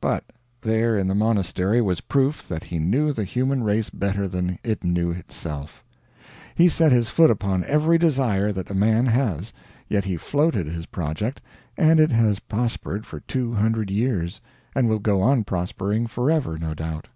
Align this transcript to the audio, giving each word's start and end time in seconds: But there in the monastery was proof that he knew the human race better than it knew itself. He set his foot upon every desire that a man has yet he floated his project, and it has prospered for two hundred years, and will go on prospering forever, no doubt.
But 0.00 0.22
there 0.60 0.96
in 0.96 1.08
the 1.08 1.14
monastery 1.16 1.80
was 1.82 2.02
proof 2.02 2.46
that 2.46 2.62
he 2.62 2.78
knew 2.78 3.12
the 3.12 3.24
human 3.24 3.64
race 3.64 3.90
better 3.90 4.28
than 4.28 4.60
it 4.62 4.84
knew 4.84 5.10
itself. 5.10 5.82
He 6.54 6.68
set 6.68 6.92
his 6.92 7.08
foot 7.08 7.32
upon 7.32 7.64
every 7.64 7.98
desire 7.98 8.52
that 8.52 8.70
a 8.70 8.74
man 8.74 9.06
has 9.06 9.52
yet 9.88 10.04
he 10.04 10.16
floated 10.16 10.68
his 10.68 10.86
project, 10.86 11.40
and 11.76 11.98
it 11.98 12.12
has 12.12 12.38
prospered 12.38 13.04
for 13.04 13.18
two 13.26 13.54
hundred 13.54 13.90
years, 13.90 14.40
and 14.72 14.88
will 14.88 15.00
go 15.00 15.20
on 15.20 15.42
prospering 15.42 16.06
forever, 16.06 16.56
no 16.56 16.74
doubt. 16.74 17.08